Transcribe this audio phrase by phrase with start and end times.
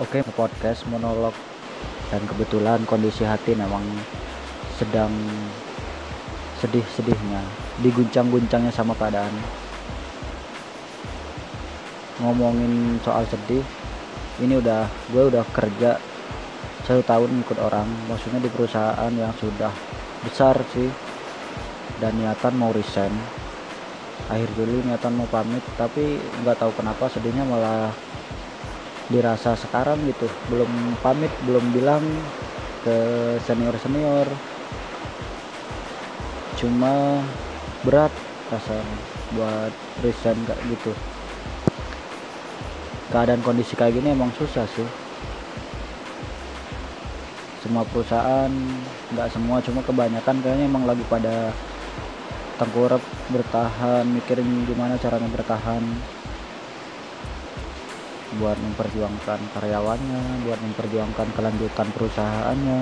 [0.00, 1.36] Oke, podcast monolog
[2.08, 3.84] dan kebetulan kondisi hati memang
[4.80, 5.12] sedang
[6.56, 7.44] sedih-sedihnya,
[7.84, 9.28] diguncang-guncangnya sama keadaan.
[12.16, 13.60] Ngomongin soal sedih,
[14.40, 16.00] ini udah gue udah kerja
[16.88, 19.68] satu tahun ikut orang, maksudnya di perusahaan yang sudah
[20.24, 20.88] besar sih,
[22.00, 23.12] dan niatan mau resign.
[24.32, 27.92] Akhir Juli niatan mau pamit, tapi nggak tahu kenapa sedihnya malah
[29.10, 30.30] dirasa sekarang gitu.
[30.48, 30.70] Belum
[31.02, 32.06] pamit belum bilang
[32.80, 32.96] ke
[33.44, 34.24] senior senior
[36.56, 37.24] cuma
[37.84, 38.12] berat
[38.48, 38.84] rasanya
[39.34, 39.72] buat
[40.04, 40.92] resign kayak gitu.
[43.10, 44.86] Keadaan kondisi kayak gini emang susah sih.
[47.60, 48.52] Semua perusahaan
[49.10, 51.50] nggak semua cuma kebanyakan kayaknya emang lagi pada
[52.60, 53.00] tengkurap
[53.32, 55.80] bertahan mikirin gimana caranya bertahan
[58.38, 62.80] buat memperjuangkan karyawannya buat memperjuangkan kelanjutan perusahaannya.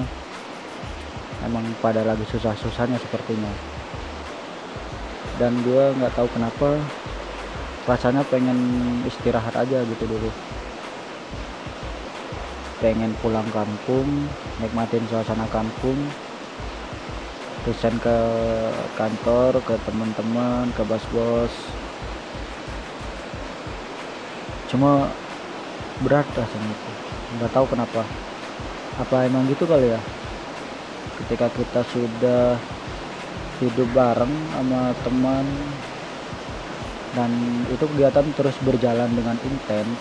[1.48, 3.48] Emang pada lagi susah-susahnya sepertinya.
[5.40, 6.82] Dan gue nggak tahu kenapa
[7.88, 8.58] rasanya pengen
[9.08, 10.30] istirahat aja gitu dulu.
[12.84, 14.28] Pengen pulang kampung
[14.60, 15.96] nikmatin suasana kampung.
[17.64, 18.18] Resign ke
[18.96, 21.52] kantor ke teman-teman ke bos-bos.
[24.68, 25.08] Cuma
[26.02, 26.90] berat rasanya itu.
[27.38, 28.02] Nggak tahu kenapa.
[28.98, 30.00] Apa emang gitu kali ya?
[31.22, 32.58] Ketika kita sudah
[33.58, 35.46] hidup bareng sama teman
[37.18, 37.30] dan
[37.72, 39.98] itu kegiatan terus berjalan dengan intens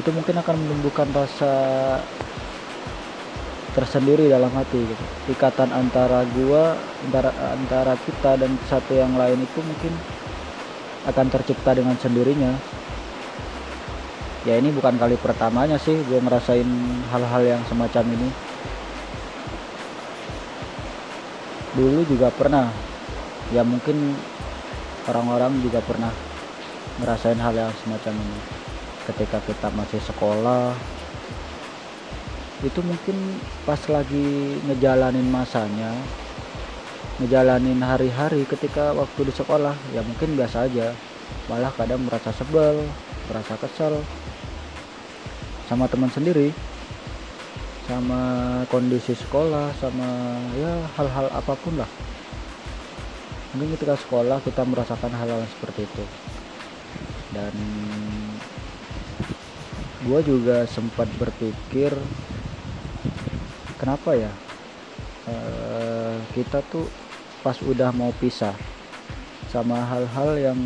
[0.00, 1.52] itu mungkin akan menumbuhkan rasa
[3.76, 5.04] tersendiri dalam hati gitu.
[5.36, 9.92] ikatan antara gua antara antara kita dan satu yang lain itu mungkin
[11.04, 12.56] akan tercipta dengan sendirinya
[14.46, 16.70] ya ini bukan kali pertamanya sih gue ngerasain
[17.10, 18.30] hal-hal yang semacam ini.
[21.74, 22.70] Dulu juga pernah.
[23.50, 24.14] Ya mungkin
[25.10, 26.14] orang-orang juga pernah
[27.02, 28.38] ngerasain hal yang semacam ini.
[29.10, 30.70] Ketika kita masih sekolah
[32.64, 33.36] itu mungkin
[33.68, 35.92] pas lagi ngejalanin masanya
[37.20, 40.94] ngejalanin hari-hari ketika waktu di sekolah ya mungkin biasa aja.
[41.50, 42.86] Malah kadang merasa sebel
[43.26, 43.98] merasa kesel
[45.66, 46.54] sama teman sendiri
[47.86, 51.90] sama kondisi sekolah sama ya hal-hal apa pun lah.
[53.54, 56.04] Mungkin ketika sekolah kita merasakan hal-hal seperti itu.
[57.30, 57.54] Dan
[60.02, 61.94] gue juga sempat berpikir
[63.78, 64.32] kenapa ya
[65.30, 65.34] e,
[66.34, 66.90] kita tuh
[67.42, 68.54] pas udah mau pisah
[69.46, 70.58] sama hal-hal yang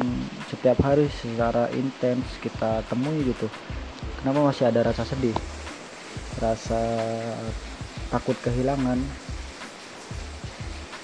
[0.48, 3.48] setiap hari secara intens kita temui gitu
[4.20, 5.34] kenapa masih ada rasa sedih?
[6.36, 6.80] Rasa
[8.12, 9.00] takut kehilangan.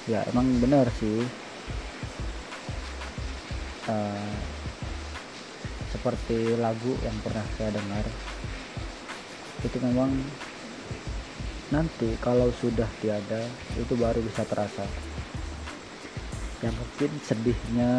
[0.07, 1.25] Ya emang benar sih.
[3.87, 4.35] Uh,
[5.95, 8.03] seperti lagu yang pernah saya dengar
[9.63, 10.11] itu memang
[11.73, 13.43] nanti kalau sudah tiada
[13.75, 14.85] itu baru bisa terasa.
[16.63, 17.93] Yang mungkin sedihnya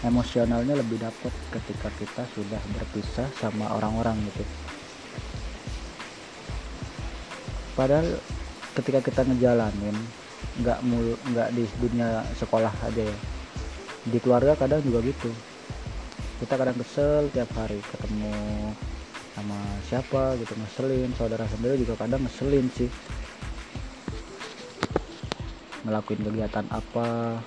[0.00, 4.44] emosionalnya lebih dapat ketika kita sudah berpisah sama orang-orang gitu.
[7.76, 8.08] Padahal
[8.76, 9.96] ketika kita ngejalanin
[10.60, 13.18] nggak mulu nggak di dunia sekolah aja ya.
[14.08, 15.28] Di keluarga kadang juga gitu.
[16.40, 18.32] Kita kadang kesel tiap hari ketemu
[19.36, 21.12] sama siapa gitu ngeselin.
[21.16, 22.88] Saudara sendiri juga kadang ngeselin sih.
[25.84, 27.40] Ngelakuin kegiatan apa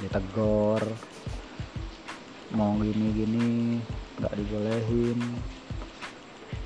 [0.00, 0.82] ditegor
[2.56, 3.78] mau gini-gini
[4.18, 5.20] nggak dibolehin.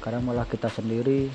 [0.01, 1.29] Kadang malah kita sendiri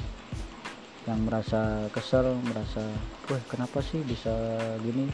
[1.05, 2.81] yang merasa kesel merasa
[3.29, 4.33] wah kenapa sih bisa
[4.81, 5.09] gini?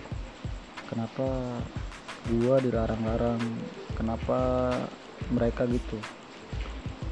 [0.87, 1.25] Kenapa
[2.31, 3.41] gua dilarang-larang?
[3.97, 4.39] Kenapa
[5.33, 5.97] mereka gitu?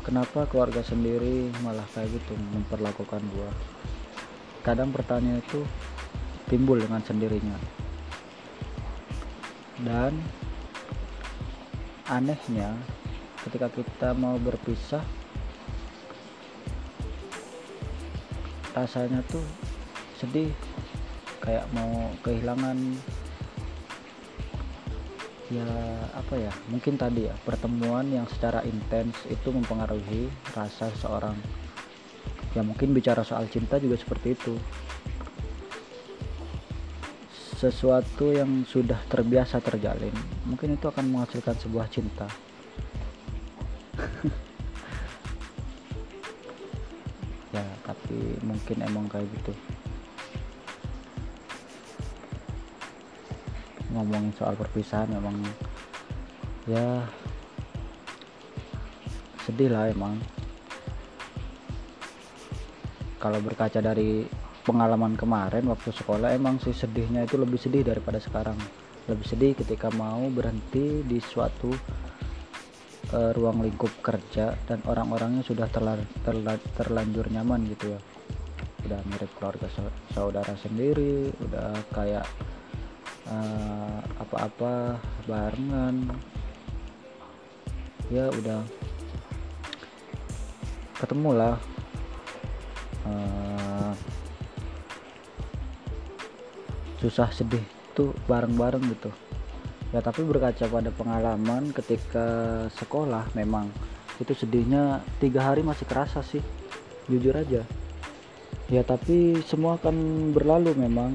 [0.04, 3.52] Kenapa keluarga sendiri malah kayak gitu memperlakukan gua?
[4.64, 5.64] Kadang pertanyaan itu
[6.48, 7.83] timbul dengan sendirinya
[9.82, 10.14] dan
[12.06, 12.78] anehnya
[13.42, 15.02] ketika kita mau berpisah
[18.78, 19.42] rasanya tuh
[20.18, 20.54] sedih
[21.42, 22.78] kayak mau kehilangan
[25.52, 25.70] ya
[26.18, 31.38] apa ya mungkin tadi ya pertemuan yang secara intens itu mempengaruhi rasa seseorang
[32.58, 34.58] ya mungkin bicara soal cinta juga seperti itu
[37.64, 40.12] sesuatu yang sudah terbiasa terjalin
[40.44, 42.28] mungkin itu akan menghasilkan sebuah cinta.
[48.14, 49.50] Jadi mungkin emang kayak gitu.
[53.90, 55.34] Ngomongin soal perpisahan memang
[56.70, 57.02] ya
[59.50, 60.22] sedih lah emang.
[63.18, 64.30] Kalau berkaca dari
[64.64, 68.56] pengalaman kemarin waktu sekolah emang sih sedihnya itu lebih sedih daripada sekarang.
[69.12, 71.72] Lebih sedih ketika mau berhenti di suatu
[73.12, 78.00] uh, ruang lingkup kerja dan orang-orangnya sudah terla terla terlanjur nyaman gitu ya.
[78.88, 79.68] Udah mirip keluarga
[80.12, 82.28] saudara sendiri udah kayak
[83.32, 86.12] eh, apa-apa uh, barengan.
[88.12, 88.60] Ya udah
[91.00, 91.56] ketemu lah
[93.08, 93.63] uh,
[97.04, 97.60] susah sedih
[97.92, 99.12] tuh bareng-bareng gitu.
[99.92, 102.26] Ya tapi berkaca pada pengalaman ketika
[102.80, 103.68] sekolah memang
[104.24, 106.40] itu sedihnya tiga hari masih kerasa sih
[107.12, 107.68] jujur aja.
[108.72, 111.12] Ya tapi semua akan berlalu memang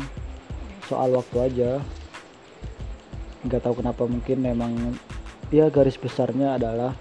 [0.84, 1.70] soal waktu aja.
[3.48, 4.72] Nggak tahu kenapa mungkin memang
[5.48, 6.92] ya garis besarnya adalah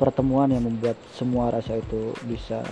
[0.00, 2.64] pertemuan yang membuat semua rasa itu bisa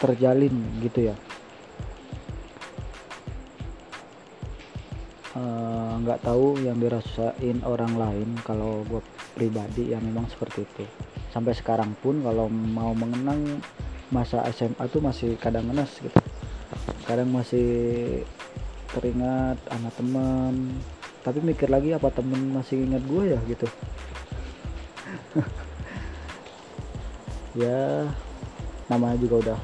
[0.00, 1.16] terjalin gitu ya
[5.30, 8.98] nggak uh, tahu yang dirasain orang lain kalau gue
[9.38, 10.84] pribadi yang memang seperti itu.
[11.30, 13.62] Sampai sekarang pun kalau mau mengenang
[14.10, 16.18] masa SMA tuh masih kadang ngenes gitu.
[17.06, 17.68] Kadang masih
[18.90, 20.54] teringat sama teman
[21.20, 23.66] tapi mikir lagi apa temen masih ingat gue ya gitu.
[27.50, 28.06] Ya
[28.86, 29.58] namanya juga udah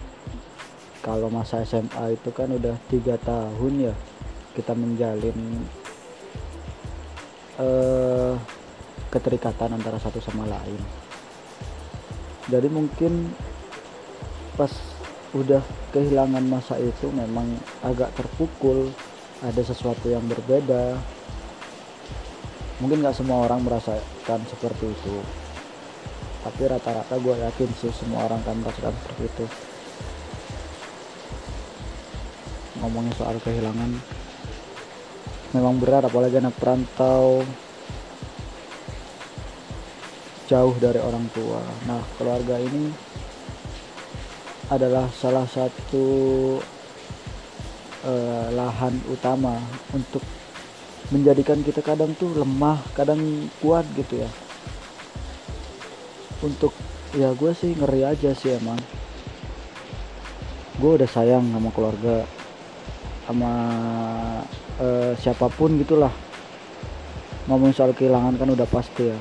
[1.07, 3.95] kalau masa SMA itu kan udah tiga tahun ya
[4.57, 5.69] kita menjalin
[7.61, 8.35] uh,
[9.13, 10.81] keterikatan antara satu sama lain.
[12.49, 13.37] Jadi mungkin
[14.57, 14.73] pas
[15.37, 15.61] udah
[15.93, 17.45] kehilangan masa itu memang
[17.85, 18.89] agak terpukul
[19.45, 20.97] ada sesuatu yang berbeda.
[22.81, 25.17] Mungkin nggak semua orang merasakan seperti itu.
[26.47, 29.47] Tapi rata-rata gue yakin sih semua orang kan merasakan seperti itu.
[32.81, 34.16] Ngomongin soal kehilangan
[35.55, 37.45] memang berat apalagi anak perantau.
[40.47, 41.59] Jauh dari orang tua.
[41.91, 42.91] Nah keluarga ini
[44.71, 46.07] adalah salah satu
[48.07, 49.59] uh, lahan utama
[49.95, 50.23] untuk
[51.11, 54.31] menjadikan kita kadang tuh lemah kadang kuat gitu ya.
[56.43, 56.75] Untuk
[57.15, 58.79] ya gue sih ngeri aja sih emang.
[60.79, 62.27] Gue udah sayang sama keluarga
[63.27, 63.53] sama
[64.81, 66.13] uh, siapa pun gitulah.
[67.47, 69.19] Ngomong soal kehilangan kan udah pasti ya.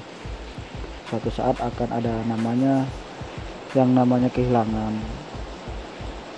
[1.06, 2.90] Suatu saat akan ada namanya
[3.78, 4.94] yang namanya kehilangan.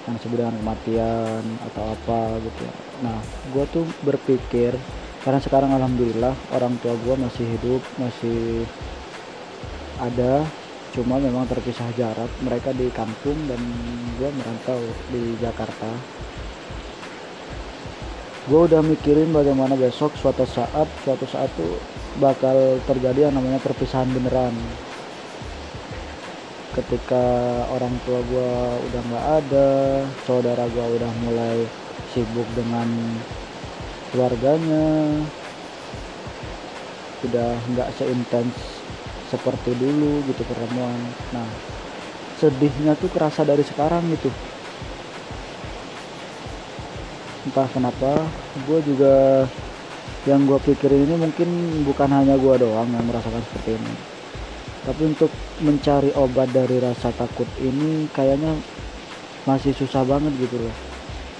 [0.08, 2.76] Yang disebut kematian atau apa gitu ya.
[3.08, 3.18] Nah
[3.56, 4.76] gue tuh berpikir
[5.24, 8.68] karena sekarang alhamdulillah orang tua gue masih hidup masih
[10.00, 10.44] ada.
[10.96, 12.32] Cuma memang terpisah jarak.
[12.42, 13.60] Mereka di kampung dan
[14.18, 14.82] gue merantau
[15.14, 15.94] di Jakarta
[18.48, 21.76] gue udah mikirin bagaimana besok suatu saat suatu saat tuh
[22.16, 24.56] bakal terjadi yang namanya perpisahan beneran.
[26.72, 27.26] Ketika
[27.68, 28.52] orang tua gue
[28.88, 29.70] udah nggak ada
[30.24, 31.68] saudara gue udah mulai
[32.16, 32.88] sibuk dengan
[34.16, 34.88] keluarganya
[37.28, 38.56] udah nggak seintens
[39.28, 41.04] seperti dulu gitu pertemuan.
[41.36, 41.52] Nah
[42.40, 44.32] sedihnya tuh kerasa dari sekarang gitu
[47.48, 48.28] entah kenapa
[48.68, 49.48] gue juga
[50.28, 51.48] yang gue pikirin ini mungkin
[51.88, 53.96] bukan hanya gue doang yang merasakan seperti ini.
[54.84, 55.32] Tapi untuk
[55.64, 58.52] mencari obat dari rasa takut ini kayaknya
[59.48, 60.76] masih susah banget gitu loh.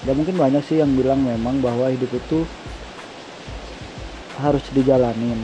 [0.08, 2.48] Dan mungkin banyak sih yang bilang memang bahwa hidup itu
[4.40, 5.36] harus dijalanin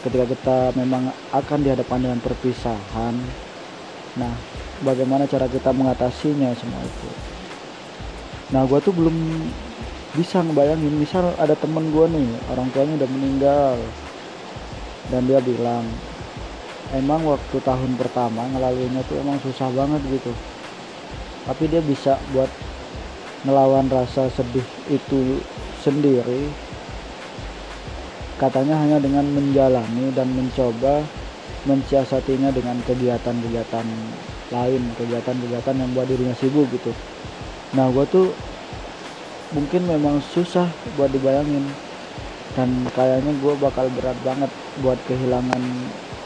[0.00, 3.14] ketika kita memang akan dihadapkan dengan perpisahan.
[4.16, 4.32] Nah
[4.80, 7.08] bagaimana cara kita mengatasinya semua itu?
[8.48, 9.16] Nah gue tuh belum
[10.16, 13.76] bisa ngebayangin misal ada temen gue nih orang tuanya udah meninggal.
[15.08, 15.84] Dan dia bilang
[16.92, 20.32] emang waktu tahun pertama ngelaluinya tuh emang susah banget gitu.
[21.48, 22.48] Tapi dia bisa buat
[23.44, 25.40] melawan rasa sedih itu
[25.80, 26.48] sendiri.
[28.38, 31.02] Katanya hanya dengan menjalani dan mencoba
[31.66, 33.86] mensiasatinya dengan kegiatan-kegiatan
[34.48, 36.92] lain kegiatan-kegiatan yang buat dirinya sibuk gitu.
[37.76, 38.32] Nah gue tuh
[39.52, 41.64] mungkin memang susah buat dibayangin.
[42.56, 44.50] Dan kayaknya gue bakal berat banget
[44.82, 45.62] buat kehilangan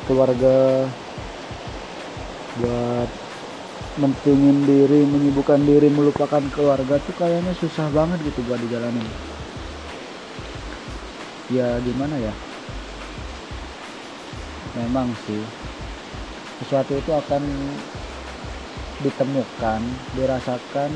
[0.09, 0.89] keluarga
[2.61, 3.11] buat
[4.01, 9.05] mentingin diri menyibukkan diri melupakan keluarga tuh kayaknya susah banget gitu buat dijalanin.
[11.53, 12.33] Ya gimana ya?
[14.73, 15.45] Memang sih
[16.65, 17.45] sesuatu itu akan
[19.05, 19.81] ditemukan
[20.17, 20.91] dirasakan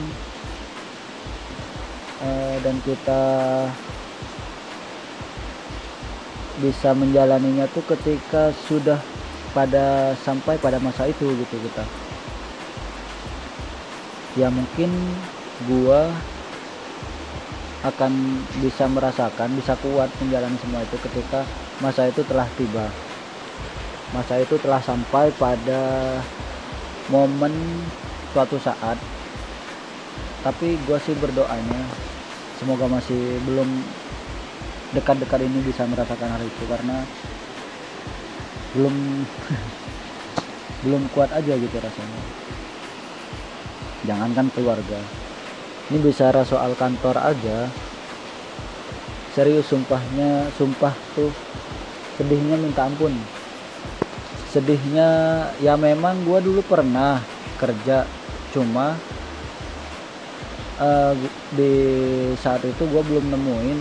[2.22, 3.22] eh, dan kita
[6.56, 8.96] bisa menjalaninya tuh ketika sudah
[9.52, 11.84] pada sampai pada masa itu gitu kita.
[14.36, 14.92] Ya mungkin
[15.68, 16.12] gua
[17.84, 18.12] akan
[18.60, 21.44] bisa merasakan bisa kuat menjalani semua itu ketika
[21.80, 22.88] masa itu telah tiba.
[24.12, 25.82] Masa itu telah sampai pada
[27.12, 27.52] momen
[28.32, 28.96] suatu saat
[30.46, 31.82] tapi gue sih berdoanya
[32.62, 33.66] semoga masih belum
[34.94, 37.02] dekat-dekat ini bisa merasakan hal itu karena
[38.78, 38.94] belum
[40.86, 42.20] belum kuat aja gitu rasanya.
[44.06, 45.02] Jangankan keluarga.
[45.90, 47.66] Ini bicara soal kantor aja.
[49.34, 51.34] Serius sumpahnya sumpah tuh
[52.14, 53.18] sedihnya minta ampun.
[54.54, 55.08] Sedihnya
[55.58, 57.18] ya memang gua dulu pernah
[57.58, 58.06] kerja
[58.54, 58.94] cuma
[60.80, 61.12] uh,
[61.56, 61.74] di
[62.40, 63.78] saat itu gue belum nemuin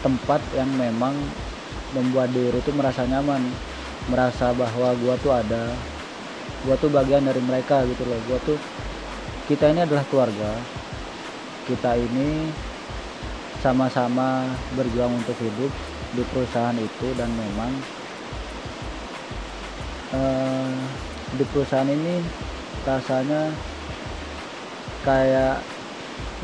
[0.00, 1.14] tempat yang memang
[1.92, 3.42] membuat diri itu merasa nyaman.
[4.08, 5.70] Merasa bahwa gue tuh ada
[6.64, 8.18] gue tuh bagian dari mereka gitu loh.
[8.26, 8.58] Gue tuh
[9.50, 10.50] kita ini adalah keluarga.
[11.68, 12.50] Kita ini
[13.60, 15.72] sama-sama berjuang untuk hidup
[16.16, 17.70] di perusahaan itu dan memang
[20.16, 20.74] uh,
[21.36, 22.24] di perusahaan ini
[22.82, 23.52] rasanya
[25.04, 25.60] kayak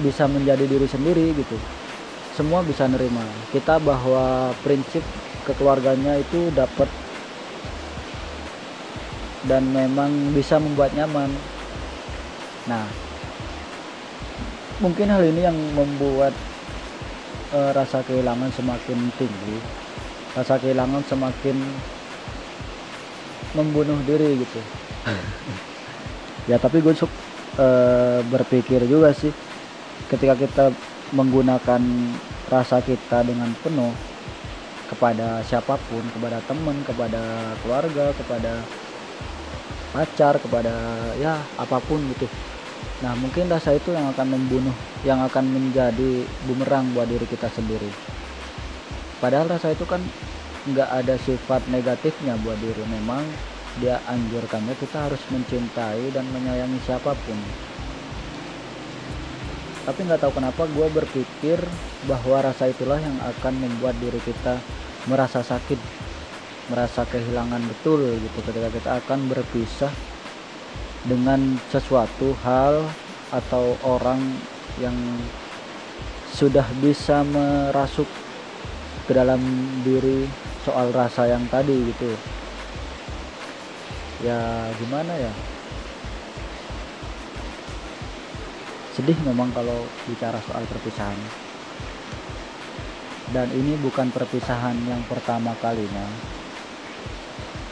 [0.00, 1.56] bisa menjadi diri sendiri gitu.
[2.37, 3.25] Semua bisa nerima.
[3.50, 5.00] Kita bahwa prinsip
[5.49, 6.90] kekeluarganya itu dapat
[9.47, 11.30] dan memang bisa membuat nyaman.
[12.66, 12.85] Nah
[14.83, 16.37] mungkin hal ini yang membuat
[17.56, 19.56] uh, rasa kehilangan semakin tinggi
[20.37, 21.56] rasa kehilangan semakin
[23.56, 24.61] membunuh diri gitu.
[26.47, 29.35] Ya tapi gue uh, berpikir juga sih
[30.07, 30.65] ketika kita
[31.15, 31.83] menggunakan
[32.47, 33.91] rasa kita dengan penuh
[34.87, 38.53] kepada siapa pun, kepada teman, kepada keluarga, kepada
[39.91, 40.75] pacar, kepada
[41.19, 42.27] ya apa pun gitu.
[43.03, 47.91] Nah mungkin rasa itu yang akan membunuh, yang akan menjadi bumerang buat diri kita sendiri.
[49.19, 50.07] Padahal rasa itu kan
[50.71, 52.87] nggak ada sifat negatifnya buat diri.
[52.87, 53.27] Memang
[53.83, 57.66] dia anjurkannya kita harus mencintai dan menyayangi siapa pun
[59.87, 61.62] tapi nggak tahu kenapa gue berpikir
[62.11, 64.59] bahwa rasa itulah yang akan membuat diri kita
[65.07, 65.78] merasa sakit
[66.66, 68.38] merasa kehilangan betul gitu.
[68.43, 69.95] Ketika kita akan berpisah
[71.07, 71.38] dengan
[71.71, 72.83] sesuatu hal
[73.31, 74.19] atau orang
[74.83, 74.95] yang
[76.35, 78.11] sudah bisa merasuk
[79.07, 79.38] ke dalam
[79.87, 80.26] diri
[80.66, 82.11] soal rasa yang tadi gitu.
[84.26, 85.31] Ya gimana ya
[88.97, 91.21] sedih memang kalau bicara soal perpisahan.
[93.29, 96.09] Dan ini bukan perpisahan yang pertama kalinya.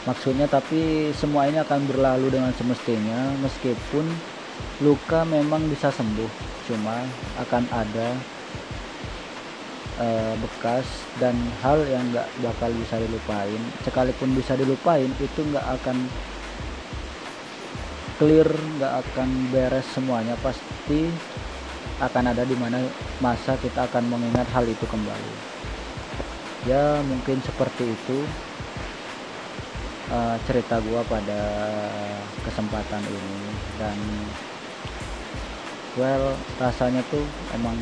[0.04, 4.04] Maksudnya tapi semua ini akan berlalu dengan semestinya meskipun
[4.84, 6.28] luka memang bisa sembuh.
[6.68, 7.08] Cuma
[7.40, 8.20] akan ada
[9.96, 11.32] e, bekas dan
[11.64, 13.64] hal yang nggak bakal bisa dilupain.
[13.80, 15.96] Sekalipun bisa dilupain itu nggak akan
[18.24, 21.12] clear nggak akan beres semuanya pasti
[22.00, 22.80] akan ada di mana
[23.20, 25.32] masa kita akan mengingat hal itu kembali.
[26.64, 28.18] Ya mungkin seperti itu
[30.08, 31.40] uh, cerita gua pada
[32.48, 33.36] kesempatan ini.
[33.76, 33.98] Dan
[36.00, 37.76] well rasanya tuh emang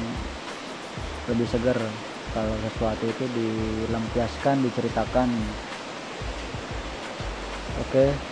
[1.30, 1.78] lebih segar
[2.34, 5.30] kalau sesuatu itu dilampiaskan diceritakan.
[7.78, 8.10] Oke?
[8.10, 8.31] okay.